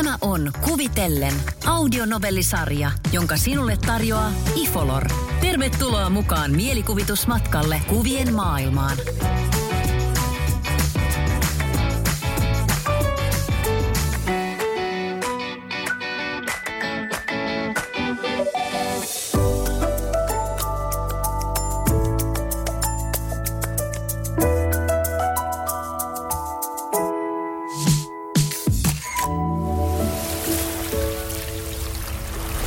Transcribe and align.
Tämä 0.00 0.18
on 0.20 0.52
Kuvitellen 0.68 1.32
audionovellisarja, 1.66 2.90
jonka 3.12 3.36
sinulle 3.36 3.78
tarjoaa 3.86 4.32
Ifolor. 4.56 5.04
Tervetuloa 5.40 6.10
mukaan 6.10 6.50
mielikuvitusmatkalle 6.50 7.82
kuvien 7.88 8.34
maailmaan. 8.34 8.96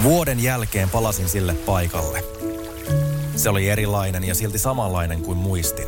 Vuoden 0.04 0.44
jälkeen 0.44 0.90
palasin 0.90 1.30
sille 1.30 1.54
paikalle. 1.54 2.24
Se 3.36 3.50
oli 3.50 3.70
erilainen 3.70 4.24
ja 4.24 4.36
silti 4.36 4.60
samanlainen 4.60 5.22
kuin 5.22 5.38
muistin. 5.38 5.88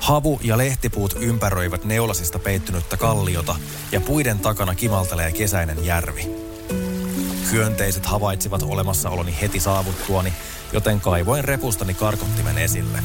Havu 0.00 0.40
ja 0.42 0.58
lehtipuut 0.58 1.16
ympäröivät 1.20 1.84
neulasista 1.84 2.38
peittynyttä 2.38 2.96
kalliota 2.96 3.56
ja 3.92 4.00
puiden 4.00 4.38
takana 4.38 4.74
kimaltelee 4.74 5.32
kesäinen 5.32 5.84
järvi. 5.84 6.26
Hyönteiset 7.52 8.06
havaitsivat 8.06 8.62
olemassaoloni 8.62 9.34
heti 9.40 9.60
saavuttuani, 9.60 10.32
joten 10.72 11.00
kaivoin 11.00 11.44
repustani 11.44 11.94
karkottimen 11.94 12.58
esille. 12.58 13.02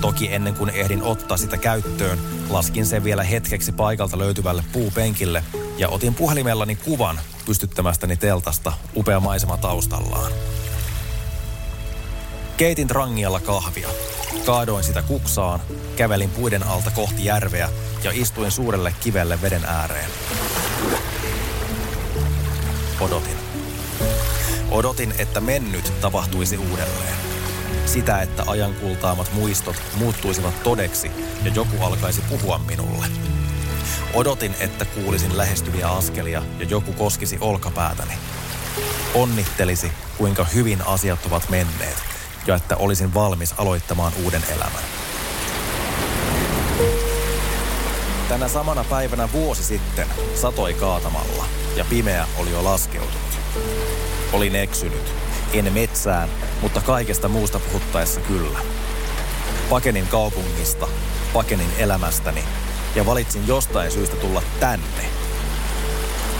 Toki 0.00 0.32
ennen 0.34 0.54
kuin 0.54 0.70
ehdin 0.70 1.02
ottaa 1.02 1.36
sitä 1.36 1.56
käyttöön, 1.56 2.18
laskin 2.50 2.86
sen 2.86 3.04
vielä 3.04 3.22
hetkeksi 3.22 3.72
paikalta 3.72 4.18
löytyvälle 4.18 4.64
puupenkille 4.72 5.44
ja 5.80 5.88
otin 5.88 6.14
puhelimellani 6.14 6.76
kuvan 6.76 7.20
pystyttämästäni 7.46 8.16
teltasta 8.16 8.72
upea 8.96 9.20
maisema 9.20 9.56
taustallaan. 9.56 10.32
Keitin 12.56 12.88
trangialla 12.88 13.40
kahvia. 13.40 13.88
Kaadoin 14.46 14.84
sitä 14.84 15.02
kuksaan, 15.02 15.60
kävelin 15.96 16.30
puiden 16.30 16.62
alta 16.66 16.90
kohti 16.90 17.24
järveä 17.24 17.68
ja 18.04 18.10
istuin 18.14 18.50
suurelle 18.50 18.94
kivelle 19.00 19.42
veden 19.42 19.64
ääreen. 19.64 20.10
Odotin. 23.00 23.36
Odotin, 24.70 25.14
että 25.18 25.40
mennyt 25.40 25.92
tapahtuisi 26.00 26.58
uudelleen. 26.58 27.14
Sitä, 27.86 28.22
että 28.22 28.44
ajan 28.46 28.74
kultaamat 28.74 29.32
muistot 29.32 29.76
muuttuisivat 29.96 30.62
todeksi 30.62 31.10
ja 31.44 31.50
joku 31.54 31.84
alkaisi 31.84 32.20
puhua 32.20 32.58
minulle. 32.58 33.06
Odotin, 34.14 34.54
että 34.60 34.84
kuulisin 34.84 35.36
lähestyviä 35.36 35.88
askelia 35.88 36.42
ja 36.58 36.66
joku 36.66 36.92
koskisi 36.92 37.38
olkapäätäni. 37.40 38.12
Onnittelisi, 39.14 39.92
kuinka 40.18 40.44
hyvin 40.44 40.86
asiat 40.86 41.26
ovat 41.26 41.48
menneet 41.48 41.96
ja 42.46 42.54
että 42.54 42.76
olisin 42.76 43.14
valmis 43.14 43.54
aloittamaan 43.58 44.12
uuden 44.24 44.44
elämän. 44.48 44.82
Tänä 48.28 48.48
samana 48.48 48.84
päivänä 48.84 49.28
vuosi 49.32 49.64
sitten 49.64 50.06
satoi 50.34 50.74
kaatamalla 50.74 51.44
ja 51.76 51.84
pimeä 51.84 52.26
oli 52.38 52.50
jo 52.50 52.64
laskeutunut. 52.64 53.38
Olin 54.32 54.56
eksynyt. 54.56 55.14
En 55.52 55.72
metsään, 55.72 56.28
mutta 56.62 56.80
kaikesta 56.80 57.28
muusta 57.28 57.60
puhuttaessa 57.60 58.20
kyllä. 58.20 58.58
Pakenin 59.70 60.06
kaupungista, 60.06 60.88
pakenin 61.32 61.72
elämästäni 61.78 62.44
ja 62.94 63.06
valitsin 63.06 63.46
jostain 63.46 63.90
syystä 63.90 64.16
tulla 64.16 64.42
tänne. 64.60 65.04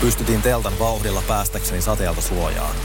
Pystytin 0.01 0.43
teltan 0.43 0.79
vauhdilla 0.79 1.23
päästäkseni 1.29 1.83
sateelta 1.83 2.21
suojaan. 2.21 2.77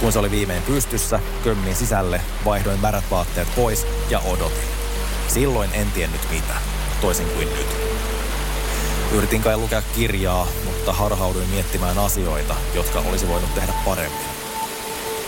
Kun 0.00 0.12
se 0.12 0.18
oli 0.18 0.30
viimein 0.30 0.62
pystyssä, 0.62 1.20
kömmin 1.44 1.76
sisälle, 1.76 2.20
vaihdoin 2.44 2.80
märät 2.80 3.04
vaatteet 3.10 3.48
pois 3.56 3.86
ja 4.10 4.20
odotin. 4.20 4.68
Silloin 5.28 5.70
en 5.72 5.90
tiennyt 5.90 6.20
mitä, 6.30 6.54
toisin 7.00 7.26
kuin 7.26 7.48
nyt. 7.48 7.76
Yritin 9.12 9.42
kai 9.42 9.56
lukea 9.56 9.82
kirjaa, 9.82 10.46
mutta 10.64 10.92
harhauduin 10.92 11.48
miettimään 11.48 11.98
asioita, 11.98 12.54
jotka 12.74 12.98
olisi 13.00 13.28
voinut 13.28 13.54
tehdä 13.54 13.72
paremmin. 13.84 14.26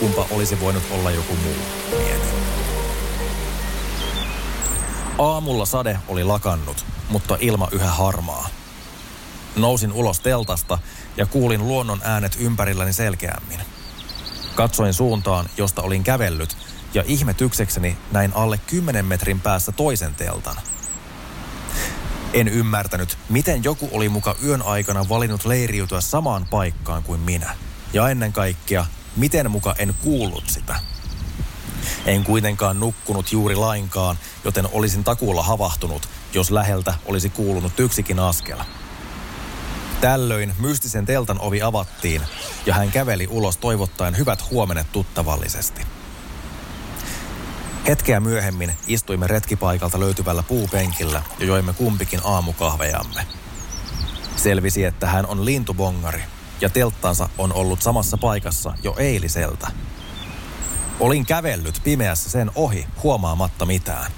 Kumpa 0.00 0.26
olisi 0.30 0.60
voinut 0.60 0.82
olla 0.90 1.10
joku 1.10 1.36
muu, 1.44 1.54
mietin. 1.98 2.15
Aamulla 5.18 5.66
sade 5.66 5.98
oli 6.08 6.24
lakannut, 6.24 6.84
mutta 7.08 7.36
ilma 7.40 7.68
yhä 7.72 7.90
harmaa. 7.90 8.48
Nousin 9.56 9.92
ulos 9.92 10.20
teltasta 10.20 10.78
ja 11.16 11.26
kuulin 11.26 11.68
luonnon 11.68 12.00
äänet 12.04 12.36
ympärilläni 12.40 12.92
selkeämmin. 12.92 13.60
Katsoin 14.54 14.94
suuntaan, 14.94 15.46
josta 15.56 15.82
olin 15.82 16.04
kävellyt, 16.04 16.56
ja 16.94 17.04
ihmetyksekseni 17.06 17.96
näin 18.12 18.32
alle 18.34 18.60
10 18.66 19.04
metrin 19.04 19.40
päässä 19.40 19.72
toisen 19.72 20.14
teltan. 20.14 20.56
En 22.32 22.48
ymmärtänyt, 22.48 23.18
miten 23.28 23.64
joku 23.64 23.88
oli 23.92 24.08
muka 24.08 24.36
yön 24.44 24.62
aikana 24.62 25.08
valinnut 25.08 25.44
leiriytyä 25.44 26.00
samaan 26.00 26.46
paikkaan 26.50 27.02
kuin 27.02 27.20
minä. 27.20 27.56
Ja 27.92 28.08
ennen 28.08 28.32
kaikkea, 28.32 28.86
miten 29.16 29.50
muka 29.50 29.74
en 29.78 29.94
kuullut 30.02 30.44
sitä. 30.46 30.80
En 32.06 32.24
kuitenkaan 32.24 32.80
nukkunut 32.80 33.32
juuri 33.32 33.56
lainkaan, 33.56 34.18
joten 34.44 34.68
olisin 34.72 35.04
takuulla 35.04 35.42
havahtunut, 35.42 36.08
jos 36.34 36.50
läheltä 36.50 36.94
olisi 37.06 37.30
kuulunut 37.30 37.80
yksikin 37.80 38.18
askel. 38.18 38.58
Tällöin 40.00 40.54
mystisen 40.58 41.06
teltan 41.06 41.40
ovi 41.40 41.62
avattiin 41.62 42.22
ja 42.66 42.74
hän 42.74 42.90
käveli 42.90 43.26
ulos 43.30 43.56
toivottaen 43.56 44.18
hyvät 44.18 44.50
huomenet 44.50 44.92
tuttavallisesti. 44.92 45.82
Hetkeä 47.86 48.20
myöhemmin 48.20 48.72
istuimme 48.86 49.26
retkipaikalta 49.26 50.00
löytyvällä 50.00 50.42
puupenkillä 50.42 51.22
ja 51.38 51.46
joimme 51.46 51.72
kumpikin 51.72 52.20
aamukahvejamme. 52.24 53.26
Selvisi, 54.36 54.84
että 54.84 55.06
hän 55.06 55.26
on 55.26 55.44
lintubongari 55.44 56.22
ja 56.60 56.70
telttansa 56.70 57.28
on 57.38 57.52
ollut 57.52 57.82
samassa 57.82 58.16
paikassa 58.16 58.72
jo 58.82 58.94
eiliseltä. 58.98 59.70
Olin 61.00 61.26
kävellyt 61.26 61.80
pimeässä 61.84 62.30
sen 62.30 62.50
ohi 62.54 62.86
huomaamatta 63.02 63.66
mitään. 63.66 64.12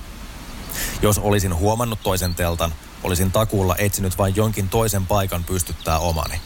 Jos 1.02 1.18
olisin 1.18 1.54
huomannut 1.54 1.98
toisen 2.02 2.34
teltan, 2.34 2.74
olisin 3.02 3.32
takuulla 3.32 3.76
etsinyt 3.78 4.18
vain 4.18 4.36
jonkin 4.36 4.68
toisen 4.68 5.06
paikan 5.06 5.44
pystyttää 5.44 5.98
omani. 5.98 6.40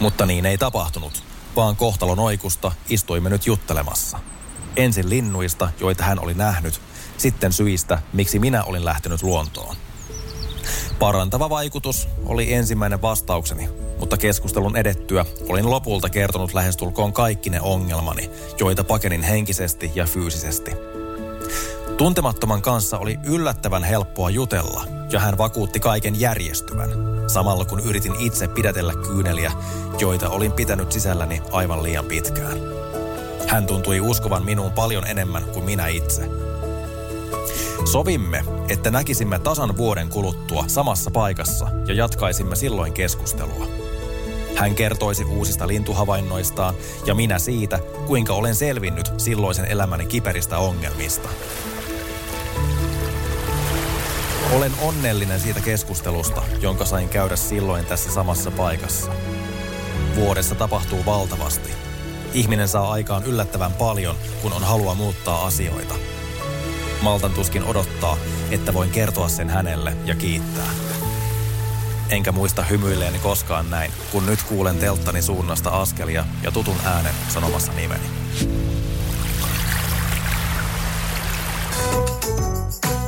Mutta 0.00 0.26
niin 0.26 0.46
ei 0.46 0.58
tapahtunut, 0.58 1.22
vaan 1.56 1.76
kohtalon 1.76 2.18
oikusta 2.18 2.72
istuimme 2.88 3.30
nyt 3.30 3.46
juttelemassa. 3.46 4.18
Ensin 4.76 5.10
linnuista, 5.10 5.70
joita 5.80 6.04
hän 6.04 6.20
oli 6.20 6.34
nähnyt, 6.34 6.80
sitten 7.16 7.52
syistä, 7.52 8.02
miksi 8.12 8.38
minä 8.38 8.64
olin 8.64 8.84
lähtenyt 8.84 9.22
luontoon. 9.22 9.76
Parantava 10.98 11.50
vaikutus 11.50 12.08
oli 12.26 12.52
ensimmäinen 12.52 13.02
vastaukseni, 13.02 13.68
mutta 13.98 14.16
keskustelun 14.16 14.76
edettyä 14.76 15.24
olin 15.48 15.70
lopulta 15.70 16.10
kertonut 16.10 16.54
lähestulkoon 16.54 17.12
kaikki 17.12 17.50
ne 17.50 17.60
ongelmani, 17.60 18.30
joita 18.60 18.84
pakenin 18.84 19.22
henkisesti 19.22 19.92
ja 19.94 20.06
fyysisesti. 20.06 20.70
Tuntemattoman 21.96 22.62
kanssa 22.62 22.98
oli 22.98 23.18
yllättävän 23.24 23.84
helppoa 23.84 24.30
jutella, 24.30 24.84
ja 25.12 25.20
hän 25.20 25.38
vakuutti 25.38 25.80
kaiken 25.80 26.20
järjestyvän, 26.20 26.90
samalla 27.26 27.64
kun 27.64 27.80
yritin 27.80 28.14
itse 28.18 28.48
pidätellä 28.48 28.92
kyyneliä, 29.06 29.52
joita 29.98 30.28
olin 30.28 30.52
pitänyt 30.52 30.92
sisälläni 30.92 31.42
aivan 31.52 31.82
liian 31.82 32.04
pitkään. 32.04 32.58
Hän 33.48 33.66
tuntui 33.66 34.00
uskovan 34.00 34.44
minuun 34.44 34.72
paljon 34.72 35.06
enemmän 35.06 35.44
kuin 35.44 35.64
minä 35.64 35.86
itse. 35.86 36.22
Sovimme, 37.92 38.44
että 38.68 38.90
näkisimme 38.90 39.38
tasan 39.38 39.76
vuoden 39.76 40.08
kuluttua 40.08 40.64
samassa 40.66 41.10
paikassa 41.10 41.68
ja 41.86 41.94
jatkaisimme 41.94 42.56
silloin 42.56 42.92
keskustelua. 42.92 43.66
Hän 44.56 44.74
kertoisi 44.74 45.24
uusista 45.24 45.68
lintuhavainnoistaan 45.68 46.74
ja 47.06 47.14
minä 47.14 47.38
siitä, 47.38 47.78
kuinka 48.06 48.32
olen 48.32 48.54
selvinnyt 48.54 49.12
silloisen 49.16 49.64
elämäni 49.64 50.06
kiperistä 50.06 50.58
ongelmista. 50.58 51.28
Olen 54.52 54.72
onnellinen 54.82 55.40
siitä 55.40 55.60
keskustelusta, 55.60 56.42
jonka 56.60 56.84
sain 56.84 57.08
käydä 57.08 57.36
silloin 57.36 57.84
tässä 57.84 58.12
samassa 58.12 58.50
paikassa. 58.50 59.10
Vuodessa 60.14 60.54
tapahtuu 60.54 61.04
valtavasti. 61.06 61.70
Ihminen 62.34 62.68
saa 62.68 62.92
aikaan 62.92 63.24
yllättävän 63.24 63.72
paljon, 63.72 64.16
kun 64.42 64.52
on 64.52 64.62
halua 64.62 64.94
muuttaa 64.94 65.46
asioita. 65.46 65.94
Maltan 67.02 67.32
tuskin 67.32 67.64
odottaa, 67.64 68.16
että 68.50 68.74
voin 68.74 68.90
kertoa 68.90 69.28
sen 69.28 69.50
hänelle 69.50 69.96
ja 70.04 70.14
kiittää. 70.14 70.70
Enkä 72.10 72.32
muista 72.32 72.62
hymyilleeni 72.62 73.18
koskaan 73.18 73.70
näin, 73.70 73.92
kun 74.12 74.26
nyt 74.26 74.42
kuulen 74.42 74.76
telttani 74.76 75.22
suunnasta 75.22 75.70
askelia 75.70 76.24
ja 76.42 76.50
tutun 76.50 76.76
äänen 76.84 77.14
sanomassa 77.28 77.72
nimeni. 77.72 78.04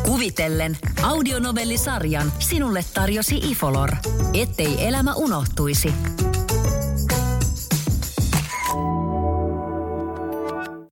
Kuvitellen 0.05 0.79
audionovellisarjan 1.03 2.33
sinulle 2.39 2.85
tarjosi 2.95 3.37
Ifolor. 3.37 3.91
Ettei 4.35 4.87
elämä 4.87 5.15
unohtuisi. 5.15 5.95